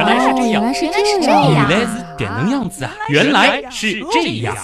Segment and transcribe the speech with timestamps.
[0.00, 1.52] 原来是这样，原来是原来是这样。
[1.52, 2.90] 原来是这样子啊！
[3.10, 4.56] 原来是这样。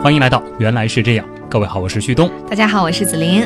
[0.00, 2.30] 欢迎来到原来是这样，各位好，我是旭东。
[2.48, 3.42] 大家好，我是子琳。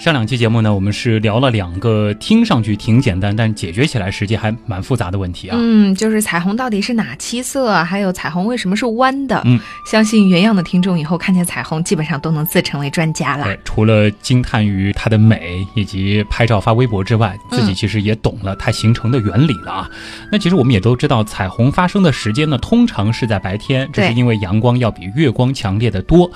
[0.00, 5.58] 上两期节目呢，我们是聊了两个听上去挺简单，但解决起来实际还蛮复杂的问题啊。
[5.60, 9.42] 嗯，就是彩虹到底是哪七色，还有彩虹为什么是弯的？
[9.44, 13.44] 嗯，相信原样的听众以后看见彩虹，基本上都能自称为专家了。
[13.44, 19.90] 对，除了惊叹于它的美以及拍照发微博之外，自己其实也懂了它形成的原理了啊。
[20.32, 26.30] 那其实我们也都知道，彩虹发生的时间呢，通常是在白天，这是因为阳光要比月光强烈的多。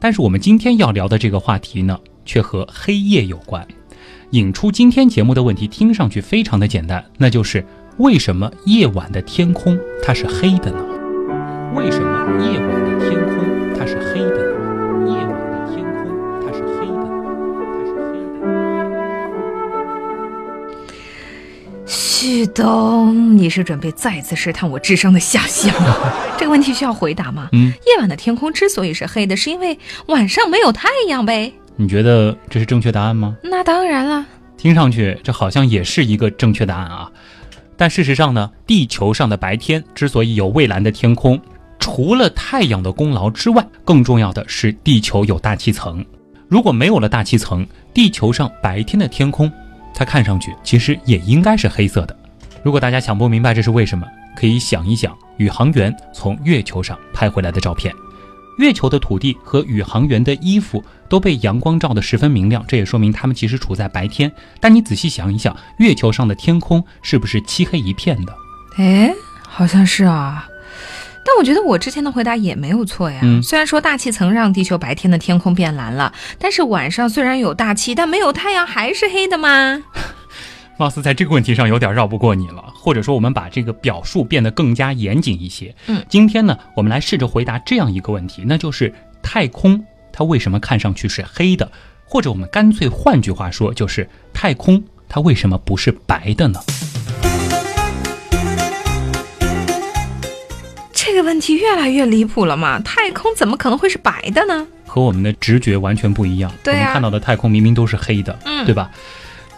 [0.00, 3.66] 但是我们今天要聊的这个话题呢，却和黑夜有关。
[4.30, 7.64] 引出今天节目的问题听上去非常的简单，那就是
[7.98, 10.78] 为什么夜晚的天空它是黑的呢？
[11.74, 13.44] 为什么夜晚的天空
[13.78, 15.08] 它是黑的呢？
[15.08, 16.04] 夜晚的天空
[16.40, 17.12] 它是黑的呢？
[17.70, 18.54] 它是黑的。
[21.86, 26.12] 旭东，你是准备再次试探我智商的下限吗？
[26.38, 27.48] 这个问题需要回答吗？
[27.52, 31.52] 嗯，夜晚的天空之所以是黑的，是因为晚上没有太阳呗。
[31.76, 33.36] 你觉得这是正确答案吗？
[33.42, 34.24] 那当然了。
[34.56, 37.10] 听上去这好像也是一个正确答案啊。
[37.76, 41.40] 但事实上呢，地球上的白天之所以有蔚蓝的天空，
[41.80, 46.04] 除了太阳的功劳之外，更重要的是地球有大气层。
[46.48, 49.50] 如果没有了大气层，地球上白天的天空，
[49.92, 52.16] 它看上去其实也应该是黑色的。
[52.62, 57.92] 如果大家想不明白这是为什么，可以想一想宇航员从月球上拍回来的照片。
[58.58, 64.30] 月球的土地和宇航员的衣服都被阳光照得十分明亮，这也说明他们其实处在白天。
[64.60, 68.34] 但你仔细想一想，月球上的天空是不是漆黑一片的？
[68.76, 69.12] 哎，
[69.48, 70.48] 好像是啊。
[71.26, 73.20] 但我觉得我之前的回答也没有错呀。
[73.22, 79.82] 嗯虽然说大气层让地球白天的天空变蓝了，但是晚上虽然有大气，但没有太阳还是黑的吗？
[80.76, 85.74] 貌似在这个问题上有点绕不过你了，或者说我们把这个表述变得更加严谨一些。
[85.86, 91.70] 嗯，今天呢，我们来试着回答这样一个问题，那就是太空它为什么看上去是黑的？
[92.04, 96.60] 或者我们干脆换句话说，就是太空它为什么不是白的呢？
[100.92, 102.80] 这个问题越来越离谱了嘛？
[102.80, 104.66] 太空怎么可能会是白的呢？
[104.86, 106.52] 和我们的直觉完全不一样。
[106.62, 108.90] 对啊我们看到的太空明明都是黑的，嗯对吧？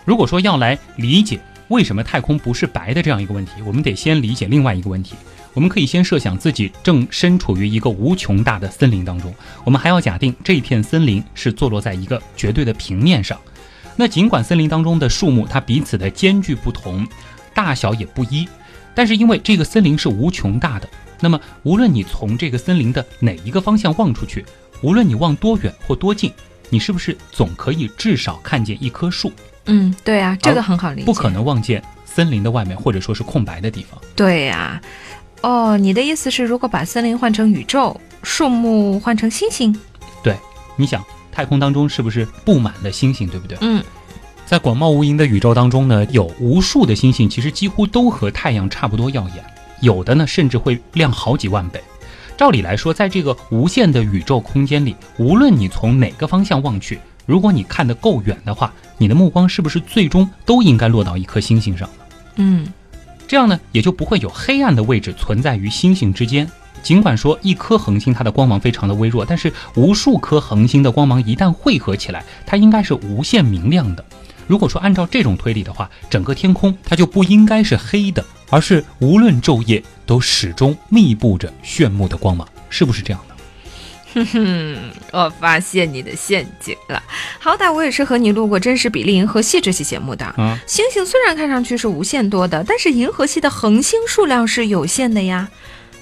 [0.06, 5.16] 如果说要来理解为什么太空不是白的这样一个问题，我们得先理解另外一个问题。
[5.52, 9.34] 我们可以先设想自己正身处于一个无穷大的森林当中，
[9.64, 13.36] 我们还要假定这片森林是坐落在一个绝对的平面上。
[13.96, 17.04] 那尽管森林当中的树木它彼此的间距不同，
[17.52, 18.46] 大小也不一，
[18.94, 20.88] 但是因为这个森林是无穷大的，
[21.20, 24.44] 那么无论你从这个森林的哪一个方向望出去，
[24.82, 26.30] 无论你望多远或多近，
[26.68, 29.32] 你是不是总可以至少看见一棵树？
[29.66, 31.04] 嗯，对啊，这个很好理解。
[31.04, 34.00] 不可能望见森林的外面或者说是空白的地方。
[34.14, 34.80] 对呀、
[35.42, 39.78] 哦，你的意思是，如果把森林换成宇宙，树木换成星星？
[40.22, 40.36] 对
[40.76, 43.58] 你想，太空当中是不是布满了星星，对不对？
[43.60, 43.82] 嗯，
[44.46, 49.44] 在广袤无垠的宇宙当中呢，有无数的星星，其实几乎都和太阳差不多耀眼，
[49.80, 51.82] 有的呢甚至会亮好几万倍。
[52.36, 62.04] 照理来说，在这个无限的宇宙空间里，无论你从哪个方向望去，如果你看得够远的话，你的目光是不是最终都应该落到一颗星星上呢？
[62.36, 62.66] 嗯，
[63.26, 66.48] 这样呢，也就不会有黑暗的位置存在于星星之间。
[66.82, 74.04] 尽管说一颗恒星它的光芒非常的微弱，但是无数颗恒星的光芒一旦汇合起来，它应该是无限明亮的。
[74.46, 83.35] 如果说按照这种推理的话，整个天空它就不应该是黑的，而是无论昼夜都始终密布着炫目的光芒，是不是这样的？
[84.34, 87.02] 嗯， 我发现你的陷阱了。
[87.38, 90.24] 好歹我也是和你录过《真实比例银河系》这期节目的。
[90.24, 95.48] 啊，星星虽然看上去是无限多的，但是银河系的恒星数量是有限的呀。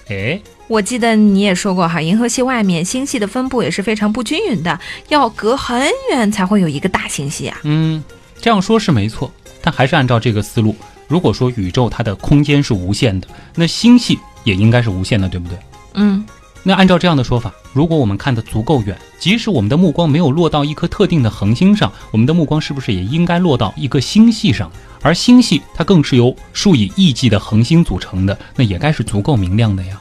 [0.09, 4.79] 哎，我记得你也说过哈，银河系外面星系的分布也是非常不均匀的，
[5.09, 7.59] 要隔很远才会有一个大星系啊。
[7.65, 8.03] 嗯，
[8.41, 10.77] 这样说是没错，但还是按照这个思路，
[11.09, 15.59] 如果说宇宙它的空间是无限的，那星系也应该是无限的，对不对？
[15.95, 16.25] 嗯，
[16.67, 24.71] 那按照这样的说法，如果我们看得足够远，即使我们的目光没有落到一颗特定的恒星上，我们的目光是不是也应该落到一个星系上？
[25.03, 30.01] 而星系它更是由数以亿计的恒星组成的，那也该是足够明亮的呀。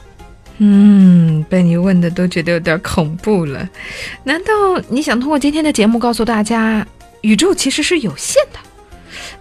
[0.56, 3.68] 嗯，被你问的都觉得有点恐怖了。
[4.22, 4.50] 难道
[4.88, 6.86] 你想通过今天的节目告诉大家，
[7.20, 8.58] 宇宙其实是有限的？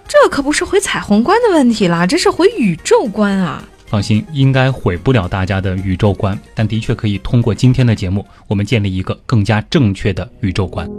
[0.08, 3.64] 这可不是回彩虹观的问题啦，这是回宇宙观啊！
[3.94, 10.90] 放心，应该毁不了大家的宇宙观，但的确可以通过今天的节目，我们建立一个更加正确的宇宙观。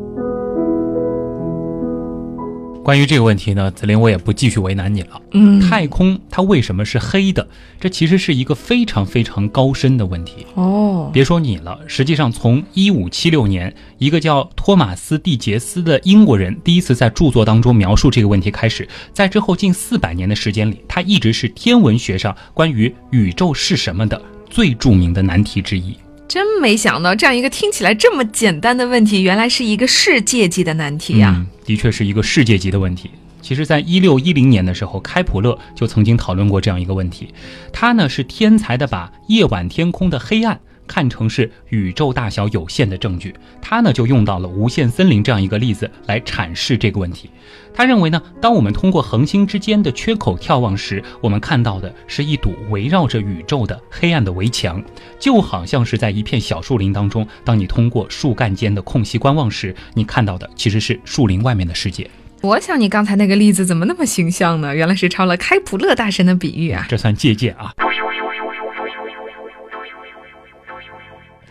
[2.84, 5.20] 关于这个问题呢，子林我也不继续为难你了。
[5.32, 7.48] 嗯，太空它为什么是黑的？
[7.80, 10.46] 这其实是一个非常非常高深的问题。
[10.54, 24.20] 哦，别说你了，实际上从一五七六年，一个叫托马斯·蒂杰斯的英国人第一次在著作当中描述这个问题开始，在之后近四百年的时间里，它一直是天文学上关于宇宙是什么的
[24.50, 25.96] 最著名的难题之一。
[26.34, 33.08] 真没想到，这样一个听起来这么简单的问题，原来是一个世界级的难题呀、的确是一个世界级的问题。
[33.40, 37.32] 其实，在一六一零年的时候，开普勒就曾经讨论过这样一个问题。
[37.72, 43.34] 他呢是天才的把夜晚天空的黑暗看成是宇宙大小有限的证据。
[43.60, 47.30] 他呢就用到了无限森林这样一个例子来阐释这个问题。
[47.76, 54.80] 他认为呢，当我们通过恒星之间的缺口眺望时，我们看到的是一堵围绕着宇宙的黑暗的围墙，
[55.18, 62.08] 就好像是在一片小树林当中，当你通过树干间的空隙观望时，你看到的其实是树林外面的世界。
[62.42, 64.72] 我想你刚才那个例子怎么那么形象呢？
[64.76, 66.86] 原来是抄了开普勒大神的比喻啊！
[66.88, 67.72] 这算借鉴啊。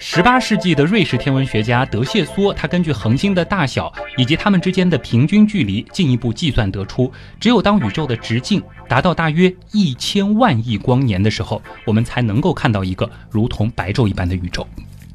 [0.06, 7.10] 十八世纪的瑞士天文学家德谢梭，他根据恒星的大小以及它们之间的平均距离，进一步计算得出，
[7.40, 14.68] 只有当宇宙的直径达到大约一千万亿光年的时候，我们才能够看到一个如同白昼一般的宇宙。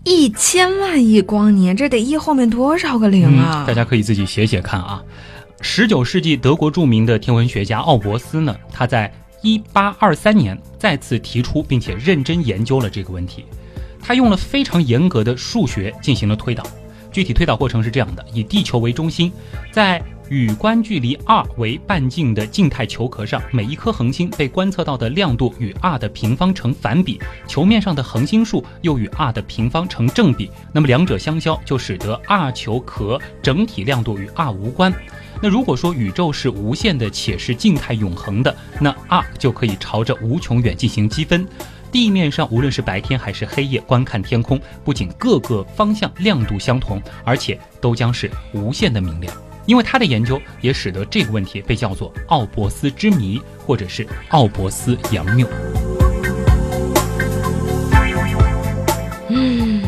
[0.04, 3.64] 一千万亿光年，这得一后面多少个零啊？
[3.64, 5.02] 嗯，大家可以自己写写看啊。
[5.60, 9.12] 十九世纪德国著名的天文学家奥伯斯呢，他在
[9.42, 13.44] 一八二三年再次提出并且认真研究了这个问题。
[14.08, 16.64] 他用了非常严格的数学进行了推导，
[17.12, 19.30] 具体推导过程是这样的：以地球为中心，
[19.70, 34.90] 在与观距离 r 为半径的静态球壳上，每一颗恒星被观测到的亮度与 r 的平方成反比，球面上的恒星数又与 r 的平方成正比，那么两者相消，就使得 r 球壳整体亮度与 r 无关。
[35.42, 41.46] 那如果说宇宙是无限的且是静态永恒的，那 r 就可以朝着无穷远进行积分。
[41.90, 49.34] 地面上无论是白天还是黑夜，观看天空，不仅各个方向亮度相同，而且都将是无限的明亮。
[49.66, 55.46] 因为他的研究，也使得这个问题被叫做奥伯斯之谜，或者是奥伯斯杨谬。
[59.28, 59.82] 嗯，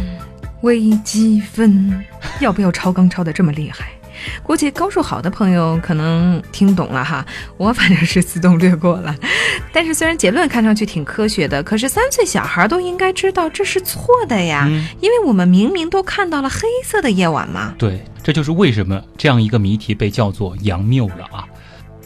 [0.60, 2.04] 微积分
[2.40, 3.90] 要不要超纲超的这么厉害？
[4.42, 7.24] 估计高数好的朋友可能听懂了哈，
[7.56, 9.14] 我反正是自动略过了。
[9.72, 17.74] 但是虽然结论看上去挺科学的，可是三岁小孩都应该知道这是错的呀，嗯因为我们明明都看到了黑色的夜晚嘛。
[17.78, 21.44] 对，这就是为什么这样一个谜题被叫做杨谬了啊。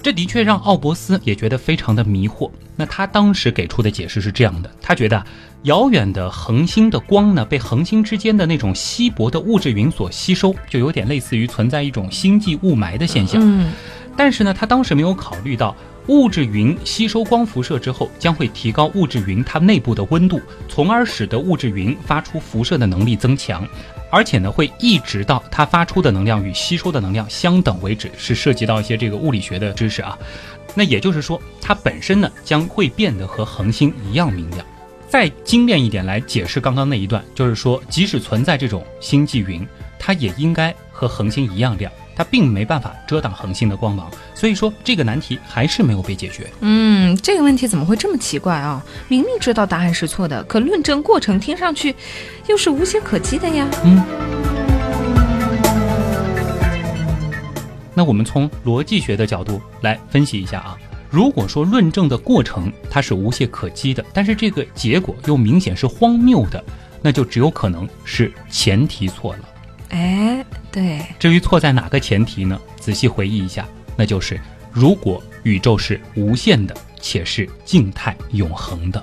[0.05, 2.51] 这的确让奥伯斯也觉得非常的迷惑。
[2.77, 5.25] 那他当时给出的解释是这样的：他觉得
[5.62, 13.41] 遥远的恒星的光呢，被恒星之间的那种稀薄的物质云所吸收，就有点类似于存在一种星际雾霾的现象。
[13.43, 13.73] 嗯，
[14.15, 15.75] 但是呢，他当时没有考虑到
[16.09, 23.67] 物质云吸收光辐射之后，将会提高物质云它内部的温度，从而使得物质云发出辐射的能力增强，
[24.11, 30.19] 而且呢，会一直到它发出的能量与吸收的能量相等为止，是涉及到一些这个物理学的知识啊。
[30.75, 34.65] 那也就是说，它本身呢将会变得和恒星一样明亮。
[35.09, 39.67] 再精炼一点来解释刚刚那一段，就是说，即使存在这种星际云，
[39.99, 44.11] 它也应该和恒星一样亮，它并没办法遮挡恒星的光芒。
[44.35, 46.49] 所以说，这个难题还是没有被解决。
[46.61, 48.85] 嗯，这个问题怎么会这么奇怪啊？
[49.09, 51.94] 明明知道答案是错的，可论证过程听上去
[52.47, 53.69] 又是无懈可击的呀。
[53.85, 54.03] 嗯。
[57.94, 60.77] 那我们从逻辑学的角度来分析一下啊。
[61.11, 66.63] 如果说论证的过程它是无懈可击的，但是这个结果又明显是荒谬的，
[67.01, 69.49] 那就只有可能是前提错了。
[69.94, 72.60] 哎，对，至于错在哪个前提呢？
[72.81, 73.65] 仔细回忆一下，
[73.96, 74.39] 那就是
[74.72, 79.03] 如果宇宙是无限的且是静态永恒的，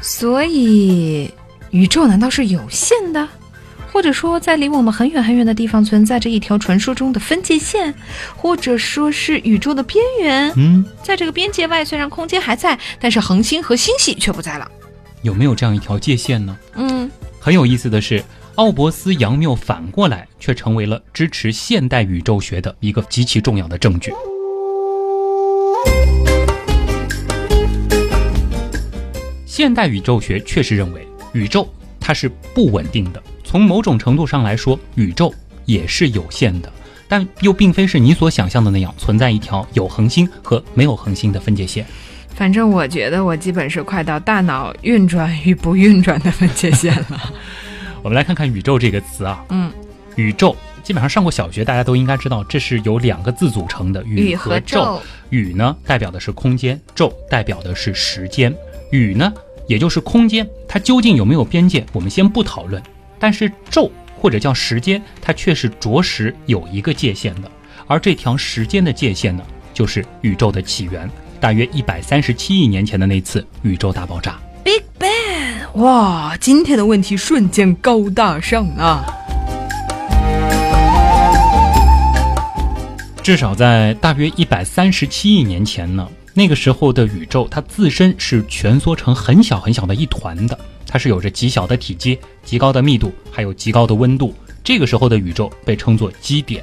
[0.00, 1.30] 所以
[1.70, 3.28] 宇宙难道是有限的？
[3.92, 7.94] 或者说，在离我们很远很远的地方存在着一条传说中的分界线，
[8.34, 10.52] 或者说是宇宙的边缘。
[10.56, 14.68] 嗯，在这个边界外，虽然空间还在，但是恒星和星系却不在了。
[15.22, 16.58] 有没有这样一条界限呢？
[16.74, 18.20] 嗯，很有意思的是，
[18.56, 24.12] 奥伯斯杨谬反过来却成为了支持现代宇宙学的一个极其重要的证据。
[29.44, 31.68] 现代宇宙学确实认为，宇宙
[31.98, 33.20] 它是不稳定的。
[33.42, 35.34] 从某种程度上来说，宇宙
[35.64, 36.72] 也是有限的，
[37.08, 41.84] 但又并非是你所想象的那样存在一条有恒星和没有恒星的分界线。
[42.36, 47.34] 反正我觉得我基本是快到大脑运转与不运转的分界线了。
[48.04, 49.72] 我们来看看“宇宙”这个词啊，嗯，
[50.16, 55.00] 宇宙基本上上过小学，大家都应该知道，这是由两个字组成的宇和宙。
[55.30, 58.54] 宇呢代表的是空间，宙代表的是时间。
[58.90, 59.32] 宇呢
[59.66, 62.80] 也就是空间，它究竟有没有边界，我们先不讨论。
[63.18, 67.50] 但是宙或者叫时间，它却是着实有一个界限的。
[67.86, 69.42] 而这条时间的界限呢，
[69.72, 71.08] 就是宇宙的起源，
[71.40, 74.38] 大约一百三十七亿年前的那次宇宙大爆炸。
[75.74, 79.04] 哇，今天的问题瞬间高大上啊！
[83.24, 94.32] 至少在大约一百三十七亿年前呢，那个时候的宇宙它自身是蜷缩成很小很小的一团的，它是有着极小的体积、极高的密度，还有极高的温度。
[94.62, 96.62] 这个时候的宇宙被称作基点。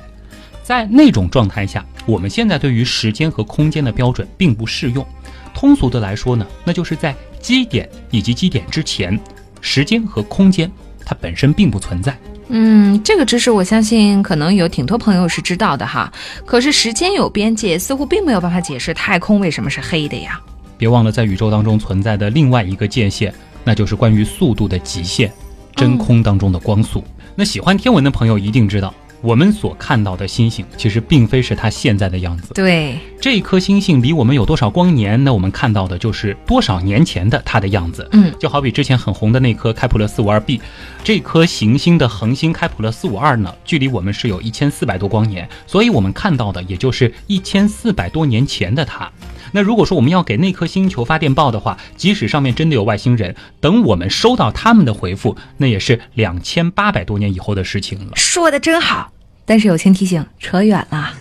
[0.64, 5.06] 在那种状态下，我们现在对于时间和空间的标准并不适用。
[5.54, 9.20] 通俗的来说呢，那就是在基点以及基点之前，
[9.60, 10.72] 时间和空间
[11.06, 12.18] 它本身并不存在。
[12.50, 16.12] 嗯，这个知识我相信可能有挺多朋友是知道的哈。
[16.46, 20.40] 可是时间有边界，似乎并没有办法解释太空为什么是黑的呀。
[20.78, 23.34] 别忘了，在宇宙当中存在的另外一个界限，
[23.64, 25.32] 那就是关于速度的极限，
[25.76, 27.04] 真空当中的光速。
[27.36, 28.94] 那喜欢天文的朋友一定知道。
[29.22, 32.56] 我们所看到的星星，其实并非是它现在的样子。
[32.56, 35.24] 对，这颗星星离我们有多少光年？
[35.24, 38.08] 那我们看到的就是多少年前的它的样子。
[38.14, 40.60] 嗯，就好比之前很红的那颗开普勒四五二 b，
[41.04, 49.08] 这颗行星的恒星开普勒四五二呢，距离我们是有一千四百多光年，所以我们看到的也就是一千四百多年前的它。
[49.54, 58.14] 那如果说我们要给那颗星球发电报的话，即使上面真的有外星人，等我们收到他们的回复，那也是两千八百多年以后的事情了。
[58.16, 59.12] 说的真好，
[59.46, 61.14] 但是友情提醒，扯远了。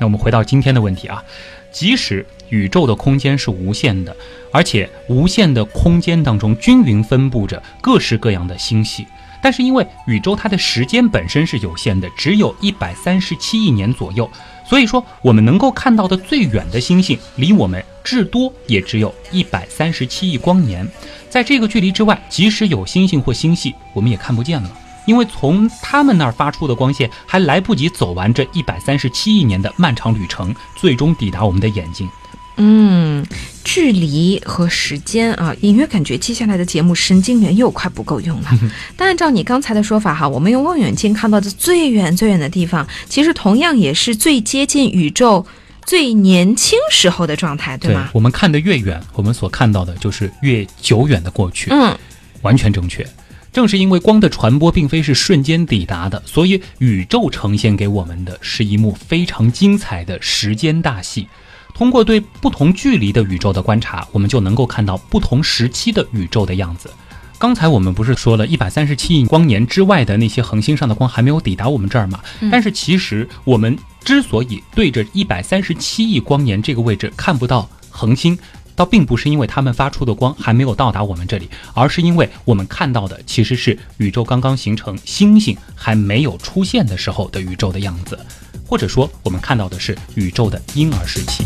[0.00, 1.20] 那我们回到今天的问题啊，
[1.72, 4.16] 即使宇宙的空间是无限的，
[4.52, 9.04] 而且无限的空间当中均匀分布着各式各样的星系。
[9.40, 14.28] 但是因为宇宙它的时间本身是有限的，只有一百三十七亿年左右，
[14.64, 20.86] 所以说我们能够看到的最远的星星离我们至多也只有一百三十七亿光年。
[21.30, 24.70] 在这个距离之外，即使有星星或星系，我们也看不见了，
[25.06, 32.08] 因为从他们那儿发出的光线还来不及走完这一百三十七亿年的漫长旅程，最终抵达我们的眼睛。
[32.58, 33.24] 嗯，
[33.64, 38.50] 距离和时间啊，隐约感觉接下来的节目神经元又快不够用了。
[38.96, 45.46] 但按照你刚才的说法哈，我们用望远镜看到的最远最远的地方，其实同样也是最接近宇宙
[45.86, 48.10] 最年轻时候的状态，对吗？
[48.12, 51.70] 我们看得越远，我们所看到的就是越久远的过去。
[51.70, 51.96] 嗯，
[52.42, 53.06] 完全正确。
[53.52, 61.28] 正是因为光的传播并非是瞬间抵达的，所以宇宙呈现给我们的是一幕非常精彩的时间大戏。
[61.78, 66.90] 通过对不同距离的宇宙的观察，我们就能够看到不同时期的宇宙的样子。
[67.38, 72.18] 刚才我们不是说了一百三十七亿光年之外的那些恒星上的光还没有抵达我们这儿吗？
[72.50, 78.36] 但是其实我们之所以对着一百三十七亿光年这个位置看不到恒星，
[78.74, 88.18] 倒并不是因为它们发出的光还没有到达我们这里，而是因为我们看到的其实是宇宙刚刚形成、星星还没有出现的时候的宇宙的样子。
[88.68, 91.42] 或者说，我们看到的是宇宙的婴儿时期。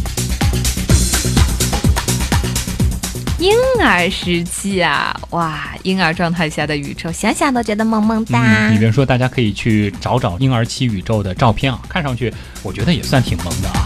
[3.38, 8.68] 婴儿时期啊，哇，婴儿状态下的宇宙，想想都觉得萌萌哒。
[8.70, 13.84] 你别说，大家可以去找找婴儿期宇宙的照片啊，看上去我觉得也算挺萌的啊。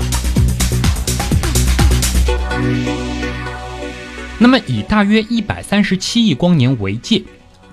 [4.38, 7.22] 那么，以大约一百三十七亿光年为界，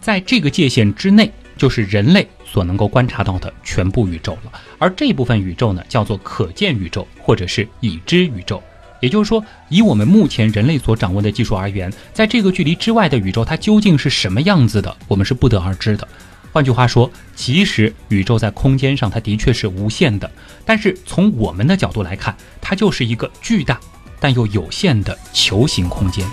[0.01, 2.27] 在这个界限之内，就是人类。
[2.53, 8.61] 所能够观察到的全部宇宙了，而这部分宇宙呢，叫做可见宇宙或者是已知宇宙。
[8.99, 16.07] 也就是说，以我们目前人类所掌握的技术而言，在这个距离之外的宇宙，它究竟是什么样子的，我们是不得而知的。
[16.51, 20.31] 换句话说，其实宇宙在空间上它的确是无限的，
[20.63, 23.79] 但是从我们的角度来看，它就是一个巨大
[24.19, 26.23] 但又有限的球形空间。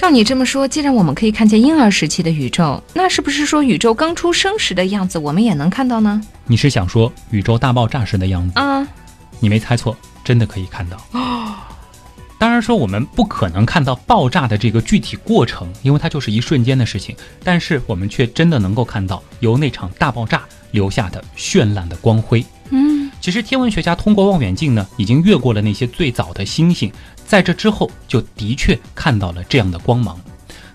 [0.00, 6.18] 照你这么说，既然我们可以看见婴儿时期的宇宙，那是不是说宇宙刚出生时的样子我们也能看到呢？
[6.46, 8.88] 你是想说宇宙大爆炸时的样子啊？
[9.40, 10.96] 你没猜错，真的可以看到。
[12.40, 17.14] 当然说我们不可能看到爆炸的这个具体过程，因为它就是一瞬间的事情。
[17.44, 22.42] 但是我们却真的能够看到由那场大爆炸留下的绚烂的光辉。
[22.70, 26.90] 嗯，其实天文学家通过望远镜呢，已经越过了那些最早的星星。
[27.30, 30.18] 在这之后，就的确看到了这样的光芒。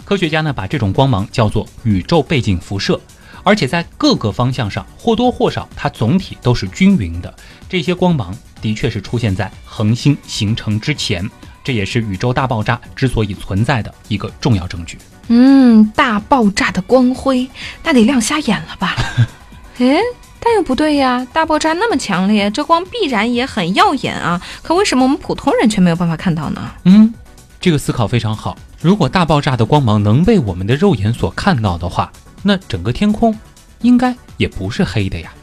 [0.05, 2.97] 科学家呢，把这种光芒叫做宇宙背景辐射，
[3.43, 7.35] 而且在各个方向上或多或少，它总体都是均匀的。
[7.67, 11.29] 这些光芒的确是出现在恒星形成之前，
[11.61, 14.97] 这也是宇宙大爆炸之所以存在的一个重要证据。
[15.27, 17.49] 嗯，大爆炸的光辉，
[17.83, 18.95] 那得亮瞎眼了吧？
[19.79, 19.97] 诶，
[20.45, 24.39] 但又不对呀，大爆炸那么强烈，这光必然也很耀眼啊。
[24.61, 26.71] 可为什么我们普通人却没有办法看到呢？
[26.83, 27.11] 嗯，
[27.59, 28.55] 这个思考非常好。
[28.79, 32.11] 如果大爆炸的光芒能被我们的肉眼所看到的话，
[32.43, 33.35] 那整个天空
[33.81, 35.33] 应该也不是黑的呀。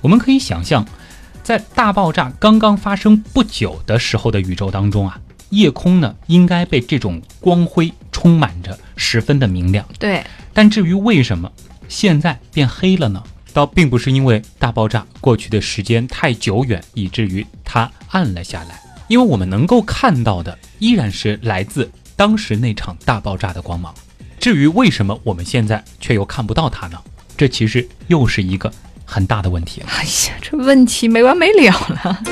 [0.00, 0.84] 我们可以想象，
[1.44, 5.16] 在大爆炸刚刚发生不久的时候的宇宙当中啊，
[5.50, 9.86] 夜空呢应该被这种光辉充满着，十分的明亮。
[9.96, 11.52] 对，但至于为什么
[11.88, 13.22] 现在变黑了呢？
[13.58, 23.92] 倒并不是因为大爆炸过去的时间太久远，以至于它暗了下来，因为我们能够看到的依然是来自当时那场大爆炸的光芒。
[24.38, 27.00] 至于为什么我们现在却又看不到它呢？
[27.36, 28.72] 这其实又是一个
[29.04, 29.88] 很大的问题了。
[29.90, 32.22] 哎呀，这问题没完没了了。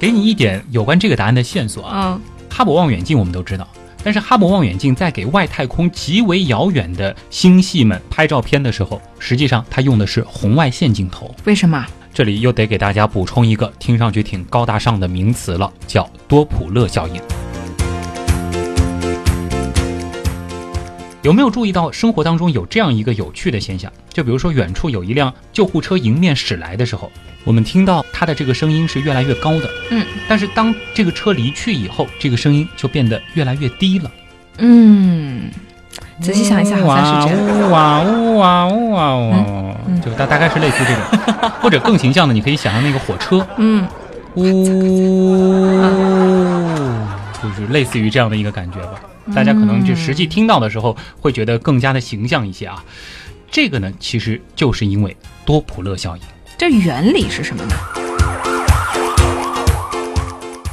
[0.00, 3.68] 给你一点有关这个答案的线索啊，嗯，哈勃望远镜我们都知道，
[4.06, 11.34] 但是哈勃望远镜在给外太空极为遥远的星系们拍照片的时候，实际上它用的是红外线镜头。
[11.42, 11.84] 为什么？
[12.14, 17.20] 这里又得给大家补充一个听上去挺高大上的名词了，叫多普勒效应。
[21.26, 23.92] 有没有注意到生活当中有这样一个有趣的现象？
[24.12, 27.10] 就比如说远处有一辆救护车迎面驶来的时候，
[27.42, 34.08] 我们听到它的这个声音是越来越高的，嗯，但是当这个车离去以后，这个声音就变得越来越低了。
[34.58, 35.50] 嗯，
[36.20, 37.44] 仔细想一下，好像是这样。
[37.44, 43.84] 呜哇呜哇呜哇呜就大大概是类似这种， 或者更形象的，你可以想象那个火车，嗯，
[44.36, 44.64] 呜，
[47.42, 49.00] 就是类似于这样的一个感觉吧。
[49.34, 52.84] 大家可能就实际听到的时候，会觉得更加的形象一些啊。
[53.50, 56.22] 这个呢，其实就是因为多普勒效应。
[56.58, 57.74] 这原理是什么呢？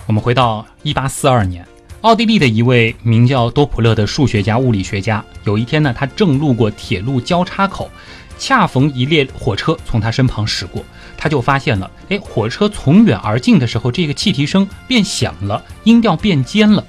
[0.06, 1.66] 我们回到一八四二年，
[2.02, 7.90] 奥地利的一位名叫多普勒的数学家、物理学家，有一天呢，他正路过铁路交叉口，
[8.38, 10.84] 恰逢一列火车从他身旁驶过，
[11.18, 16.84] 他就发现了，哎，火车从远而近的时候，这个汽笛声变响了，音调变尖了。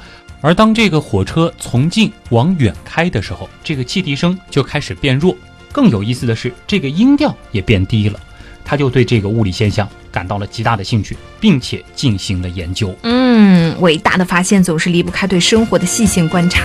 [0.45, 5.35] 而当这个火车从近往远开的时候，这个汽笛声就开始变弱。
[5.73, 8.21] 更有意思的是，这个音调也变低了。
[8.63, 12.95] 他就对这个物理现象感到了极大的兴趣，并且进行了研究。
[13.05, 16.63] 嗯，伟大的发现总是离不开对生活的细心观察。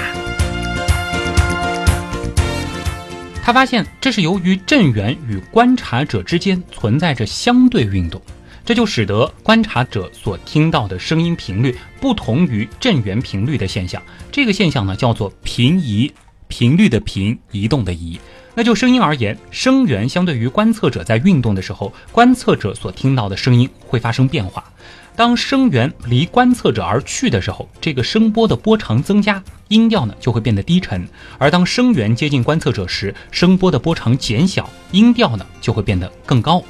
[3.42, 8.22] 他发现这是由于震源与观察者之间存在着相对运动，
[8.66, 14.02] 这就使得观察者所听到的声音频率不同于震源频率的现象。
[14.32, 16.12] 这个现象呢叫做频移，
[16.48, 18.20] 频率的频，移动的移。
[18.56, 24.64] 那就声音而言，声源相对于观测者在运动的时候，观测者所听到的声音会发生变化。
[25.16, 31.02] 当声源离观测者而去的时候，这个声波的波长增加，音调呢就会变得低沉；
[31.38, 36.64] 而当声源接近观测者时，声波的波长减小，音调呢就会变得更高。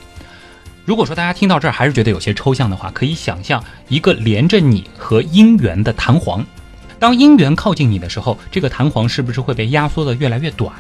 [0.85, 6.43] 如果说大家听到这儿还是觉得有些抽象的话，可以想象一个连着你和音源的弹簧，
[6.97, 10.73] 当音源靠近你的时候，这个弹簧是不是会被压缩的越来越短？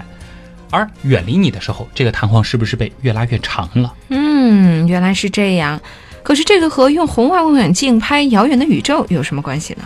[0.71, 3.93] 而远离你的时候，这个弹簧是不是被越拉越长了？
[4.09, 5.79] 嗯，原来是这样。
[6.23, 9.83] 可是这个和用红外望远镜拍遥远的宇宙有什么关系呢？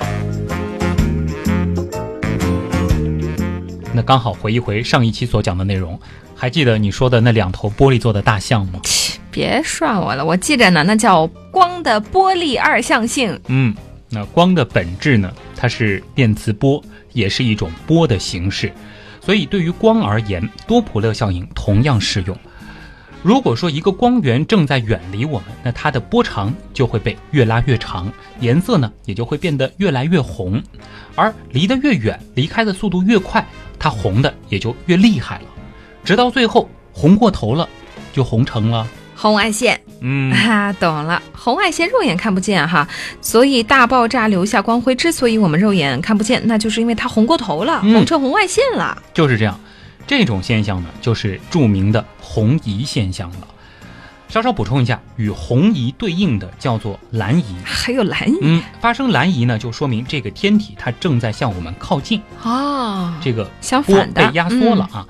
[3.93, 5.99] 那刚好回一回上一期所讲的内容，
[6.43, 8.81] 还记得你说的那两头玻璃做的大象吗？
[8.83, 13.39] 切，别涮我了，我记着呢，那叫光的玻璃二象性。
[13.47, 13.73] 嗯，
[14.09, 18.73] 那光的本质呢，它是电磁波，也是一种波的形式，
[19.21, 22.37] 所以对于光而言，多普勒效应同样适用。
[23.21, 30.61] 如果说一个光源正在远离我们，那它的波长就会被越拉越长，颜色呢也就会变得越来越红，
[31.15, 33.47] 而离得越远，离开的速度越快，
[33.79, 35.45] 它红的也就越厉害了，
[36.03, 37.67] 直到最后红过头了，
[38.11, 41.21] 就红成了红外线， 嗯啊，懂了。
[41.33, 42.87] 红外线肉眼看不见哈，
[43.21, 48.97] 所以大爆炸留下光辉，之所以我们肉眼看不见，那就是因为它红过头了，嗯红成红外线了。
[49.13, 49.59] 就是这样。
[50.05, 53.47] 这种现象呢，就是著名的红移现象了。
[54.27, 57.55] 稍稍补充一下，与红移对应的叫做蓝移。
[57.63, 65.07] 还有蓝移嗯，发生蓝移呢，就说明这个天体它正在向我们靠近，哦，这个波相反的被压缩了啊。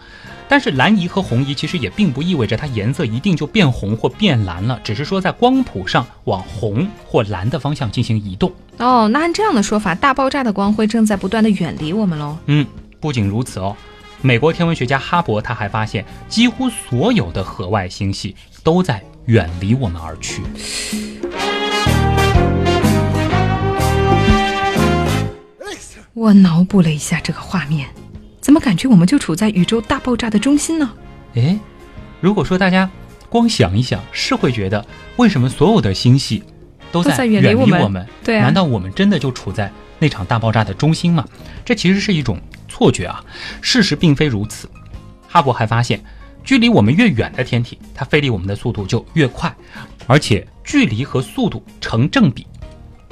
[0.54, 8.54] 但是蓝移和红移其实也并不意味着它颜色一定就变红或变蓝了，只是说在光谱上往红或蓝的方向进行移动。
[8.78, 12.38] 哦，那按这样的说法，大爆炸的光辉正在不断的远离我们喽。
[12.46, 12.68] 嗯，
[13.00, 13.76] 不仅如此哦，
[14.22, 20.44] 美国天文学家哈勃他还发现，几乎所有的河外星系都在远离我们而去。
[26.14, 27.90] 我脑补了一下这个画面，
[28.54, 30.88] 怎么感觉我们就处在宇宙大爆炸的中心呢？
[31.34, 31.58] 诶，
[32.22, 32.88] 如果说大家
[33.28, 34.86] 光想一想，是会觉得
[35.16, 36.44] 为什么所有的星系
[36.92, 38.08] 都在远离离我们我们？
[38.24, 41.26] 对啊难道我们真的就处在那场大爆炸的中心吗？
[41.66, 42.40] 这其实是一种
[42.70, 43.26] 错觉啊，
[43.60, 44.70] 事实并非如此。
[45.28, 46.00] 哈勃还发现，
[46.44, 49.52] 距离我们越远的天体，它飞离我们的速度就越快，
[50.06, 52.46] 而且距离和速度成正比。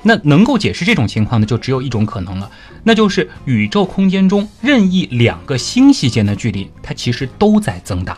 [0.03, 2.49] 那能够解释这种情况的，就只有一种可能了，
[2.83, 8.17] 那就是宇宙空间中任意两个星系间的距离，它其实都在增大，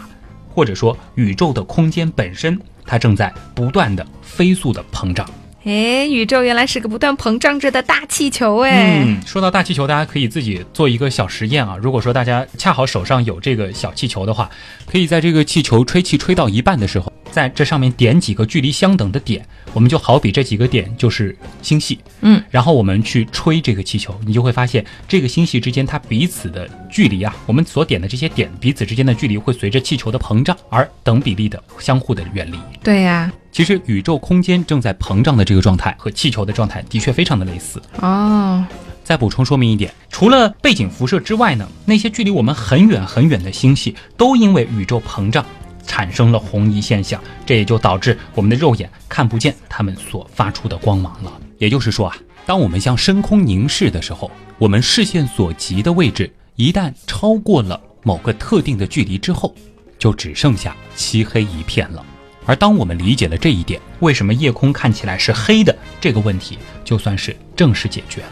[0.54, 5.30] 或者说宇宙的空间本身，它正在不断的飞速的膨胀。
[5.66, 9.02] 哎，宇宙原来是个不断膨胀着的大气球哎。
[9.06, 11.78] 嗯，说到大气球，大家可以自己做一个小实验啊。
[11.82, 14.50] 如果说大家恰好手上有这个小气球的话，
[14.86, 19.44] 可以在这个气球吹气吹到一半的时候，在这上面点几个距离相等的点，
[19.74, 21.98] 我们就好比这几个点就是星系。
[22.22, 32.56] 嗯，然后我们去吹这个气球，你就会发现这个星系之间它彼此的距离啊，我们所点的这些点彼此之间的距离会随着气球的膨胀而等比例的相互的远离。
[32.84, 37.82] 对呀、其实宇宙空间正在膨胀的这个状态和气球的状态的确非常的类似。
[38.00, 38.64] 哦，
[39.04, 45.44] 再补充说明一点，除了背景辐射之外呢，那些距离我们很远很远的星系都因为宇宙膨胀
[45.86, 51.32] 产生了红移现象，这也就导致我们的肉眼看不见它们所发出的光芒了。
[51.58, 59.56] 也就是说啊，当我们向深空凝视的时候，我们视线所及的位置一旦超过了某个特定的距离之后，
[59.98, 62.06] 就只剩下漆黑一片了。
[62.46, 68.28] 而当我们理解了这一点，为什么夜空看起来是黑的这个问题，就算是正式解决了。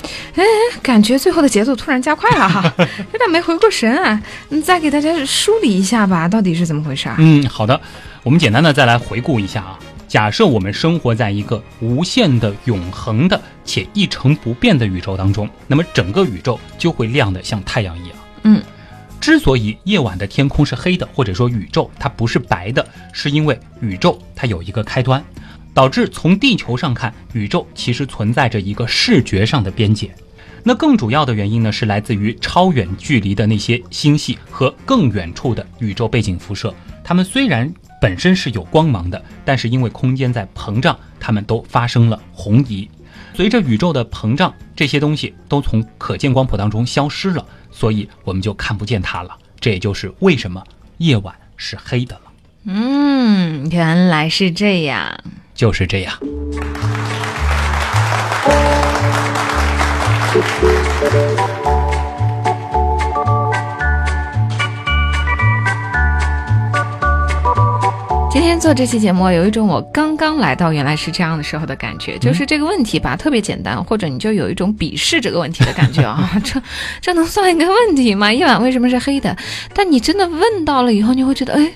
[0.81, 4.21] 感觉最后的节奏突然加快了哈， 有点没回过神啊。
[4.49, 7.15] 你再给大家梳理一下吧，到底是怎么回事啊？
[7.17, 7.79] 嗯，好的，
[8.23, 9.79] 我们简单的再来回顾一下啊。
[10.05, 18.17] 假设我们生活在一个无限的、永恒的且一成不变的宇宙当中，那么整个宇宙就会亮得像太阳一样。
[18.43, 18.61] 嗯，
[19.21, 25.23] 之所以夜晚的天空是黑的，或者说宇宙它不是白的，是因为宇宙它有一个开端，
[25.73, 30.13] 导致从地球上看，宇宙其实存在着一个视觉上的边界。
[30.63, 36.73] 那更主要的原因呢，是来自于超远距离的那些星系和更远处的宇宙背景辐射。
[37.03, 42.87] 它们虽然本身是有光芒的，但是因为空间在膨胀，它们都发生了红移。
[43.33, 49.35] 随着宇宙的膨胀，这些东西都从可见光谱当中消失了，所以我们就看不见它了。
[49.59, 50.63] 这也就是为什么
[50.97, 52.21] 夜晚是黑的了。
[52.65, 55.19] 嗯，原来是这样。
[55.61, 56.11] 就是这样。
[68.31, 76.59] 今天做这期节目，有一种我刚刚来到原来是这样的时候的感觉，就是这个问题吧，特别简单，或者你就有一种鄙视这个问题的感觉啊， 这
[76.99, 78.33] 这能算一个问题吗？
[78.33, 79.37] 夜晚为什么是黑的？
[79.75, 81.71] 但你真的问到了以后，你会觉得，哎。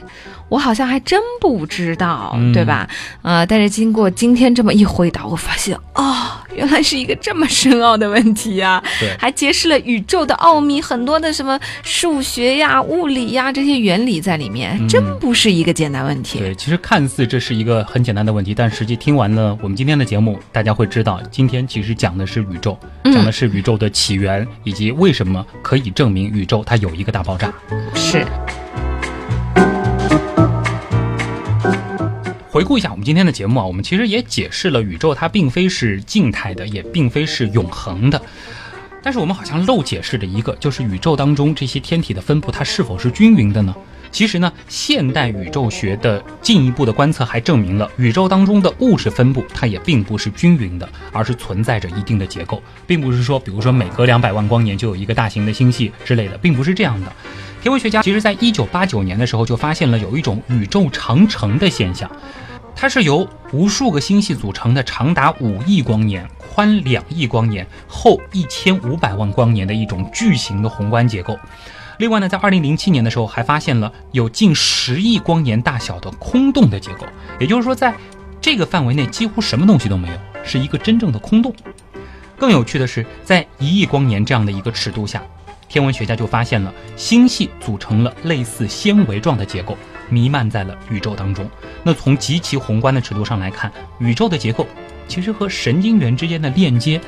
[0.49, 2.87] 我好像还真不知道，嗯对吧？
[3.21, 16.39] 呃，但是经过今天这么一回答，我发现，哦，原来是一个这么深奥的问题呀、对还揭示了宇宙的奥秘，很多的什么数学呀、物理呀这些原理在里面，嗯真不是一个简单问题。
[16.39, 27.51] 对，其实看似这是一个很简单的问题，但实际听完了我们今天的节目，大家会知道，今天其实讲的是宇宙，嗯讲的是宇宙的起源，以及为什么可以证明宇宙它有一个大爆炸。
[27.95, 28.25] 是，
[32.55, 38.21] 回顾一下我们今天的节目啊，我们其实也解释了宇宙它并非是静态的，也并非是永恒的。
[39.03, 43.75] 但是我们好像漏解释了一个，就是宇宙当中这些天体的分布，它是否是均匀的呢？
[44.15, 57.11] 其实呢，现代宇宙学的进一步的观测还证明了宇宙当中的物质分布，它也并不是均匀的，而是存在着一定的结构，并不是说，比如说每隔两百万光年就有一个大型的星系之类的，并不是这样的。
[57.61, 62.09] 天文学家其实在一九八九年的时候就发现了有一种宇宙长城的现象，
[62.73, 71.37] 它是由无数个星系组成的，长达五亿光年、宽两亿光年、厚一千五百万光年的一种巨型的宏观结构。
[71.97, 77.05] 另外呢，在二零零七年的时候，还发现了有近十亿光年大小的空洞的结构，
[77.39, 77.95] 也就是说，在
[78.41, 81.53] 这个范围内几乎什么东西都没有，是一个真正的空洞。
[82.37, 85.23] 更有趣的是，在一亿光年这样的一个尺度下，
[85.69, 89.77] 天文学家就发现了星系组成了类似纤维状的结构，
[90.09, 91.49] 弥漫在了宇宙当中。
[91.81, 94.67] 那从极其宏观的尺度上来看，宇宙的结构
[95.07, 96.99] 其实和神经元之间的链接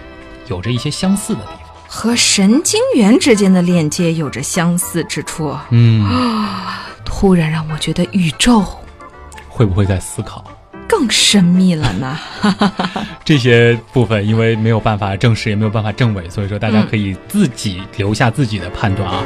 [0.47, 1.66] 有着一些相似的地方。
[1.88, 6.06] 和神经元之间的链接有着相似之处，嗯，
[7.06, 8.63] 突然让我觉得宇宙
[9.47, 10.43] 会不会在思考
[10.88, 12.19] 更神秘了呢？
[13.26, 19.23] 这些部分因为没有办法证实，也没有办法证伪，所以说大家可以自己留下自己的判断啊。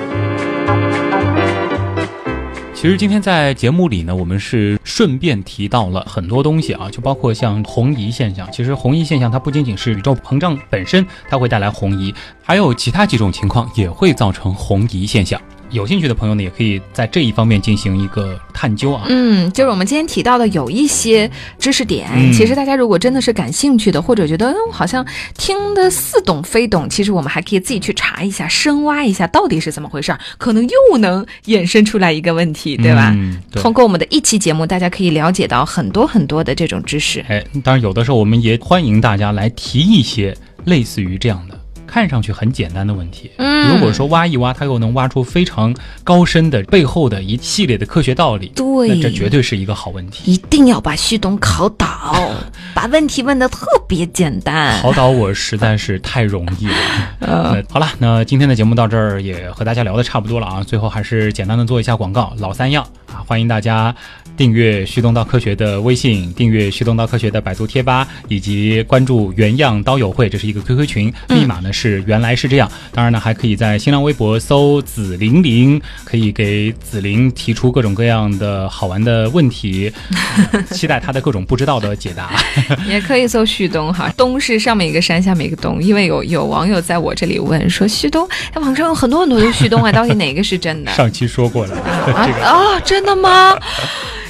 [2.82, 8.52] 其实今天在节目里呢，我们是顺便提到了很多东西啊，就包括像红移现象。
[8.52, 15.40] 其实红移现象它不仅仅是宇宙膨胀本身，它会带来红移，还有其他几种情况也会造成红移现象。
[15.72, 19.06] 有兴趣的朋友呢，也可以在这一方面进行一个探究啊。
[19.08, 25.06] 嗯，就是我们今天提到的有一些知识点，嗯其实大家如果真的是感兴趣的，或者觉得嗯好像
[25.38, 33.12] 听得似懂非懂，其实我们还可以自己去查一下，深挖一下到底是怎么回事儿，可能又能衍生出来一个问题，对吧？
[33.16, 33.62] 嗯，对。
[33.62, 37.24] 通过我们的一期节目，大家可以了解到很多很多的这种知识。
[37.30, 41.61] 哎，当然有的时候我们也欢迎大家来提一些类似于这样的。
[41.92, 45.76] 看上去很简单的问题，嗯如果说挖一挖，它又能挖出非常
[46.06, 50.32] 高深的背后的一系列的科学道理，对那这绝对是一个好问题。
[50.32, 52.32] 一定要把旭东考倒，
[52.74, 54.82] 把问题问得特别简单。
[54.82, 56.74] 考倒我实在是太容易了。
[57.20, 60.64] 呃，好了，那今天的节目到这儿也和大家聊的差不多了啊。
[60.64, 63.94] 最后还是简单的做一下广告，老三样啊，欢迎大家
[64.38, 72.70] 订阅“旭东道科学”的微信，订阅“旭东道科学”的百度贴吧，以及关注“原样刀友会”，这是一个 QQ 群，密码呢是原来是这样。
[72.92, 79.92] 当然呢，还可以在新浪微博搜“紫玲玲”，可以给紫玲提出各种各样的好玩的问题，
[80.72, 82.32] 期待她的各种不知道的解答。
[82.88, 90.92] 也可以搜旭东哈，东是上面一个山，下面一个东，因为有有网友在我这里问说旭东，哎，网上有很多很多的旭东啊，到底哪个是真的？
[90.94, 92.46] 上期说过了，啊 这个。
[92.46, 93.58] 啊，真真的吗？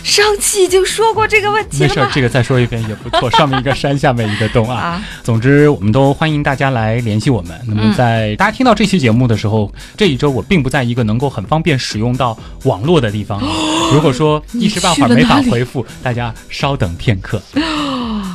[0.03, 2.09] 上期已经说过这个问题了没事儿，？
[2.13, 3.29] 这个再说一遍也不错。
[3.37, 4.75] 上面一个山，下面一个洞啊。
[4.77, 7.59] 啊，总之，我们都欢迎大家来联系我们。
[7.67, 13.41] 那嗯么，在大家听到这期节目的时候，这一周我并不在一个能够很方便使用到网络的地方。
[13.93, 17.41] 如果说一时半会儿没法回复，大家稍等片刻。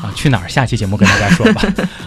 [0.02, 0.48] 啊，去哪儿？
[0.48, 1.62] 下期节目跟大家说吧。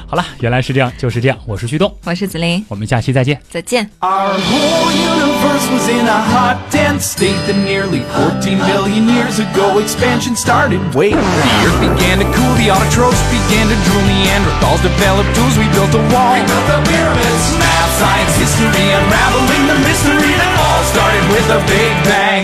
[0.07, 1.37] 好了，原来是这样，就是这样。
[1.45, 3.39] 我是旭东，我是子琳，我们下期再见。
[3.49, 3.89] 再见。
[3.99, 9.48] Our whole universe was in a hot, dense state that nearly 14 billion years ago
[9.79, 10.79] expansion started.
[10.93, 15.65] Wait, the earth began to cool, the autotrophs began to drool, Neanderthals developed tools, we
[15.71, 16.35] built a wall.
[16.35, 17.45] We built the pyramids.
[17.57, 22.43] Math, science, history, unraveling the mystery that all started with a big bang.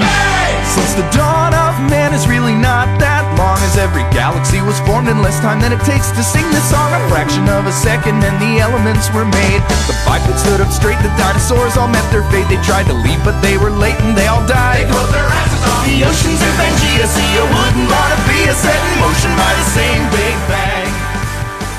[0.64, 5.09] Since the dawn of man is really not that long as every galaxy was formed
[5.09, 6.93] in less time than it takes to sing this song.
[6.93, 9.61] A fraction of a second and the elements were made.
[9.89, 12.47] The bipeds stood up straight, the dinosaurs all met their fate.
[12.49, 14.85] They tried to leave, but they were late and they all died.
[14.85, 15.85] They closed their asses off.
[15.89, 19.67] The oceans of Pangea, see you wouldn't wanna be a set in motion by the
[19.73, 20.91] same Big Bang.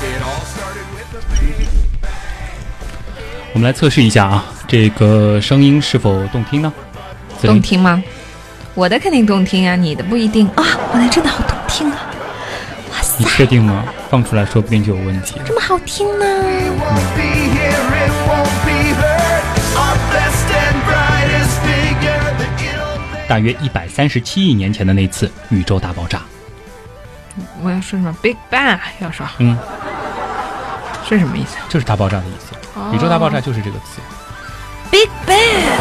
[0.02, 1.68] It all started with a big
[3.54, 6.72] 我们来测试一下啊，这个声音是否动听呢？
[7.38, 8.02] 子琳，动听吗？
[8.74, 10.64] 我的肯定动听啊，你的不一定啊。
[10.93, 11.97] 我的真的好动听啊！
[12.91, 13.83] 哇塞你，确定吗？
[14.09, 15.39] 放出来说不定就有问题。
[15.45, 16.25] 这么好听呢
[23.27, 26.21] 大约一百三十七亿年前的那次宇宙大爆炸。
[27.61, 29.57] 我要说什么？Big Bang 要说嗯，
[31.07, 32.55] 是什么意思就是大爆炸的意思。
[32.95, 33.99] 宇宙大爆炸就是这个词。
[34.89, 35.76] ？Big Bang。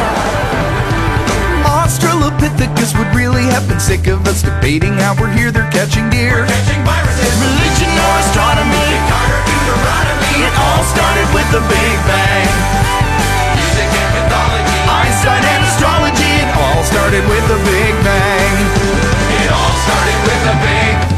[2.75, 6.43] it, would really have been sick of us debating how we're here, they're catching deer.
[6.43, 10.33] We're catching viruses, religion or astronomy, Carter Deuteronomy.
[10.43, 12.49] It all started with the Big Bang.
[13.55, 16.33] Music and mythology, Einstein and astrology.
[16.43, 18.55] It all started with the Big Bang.
[19.43, 21.16] It all started with the Big Bang.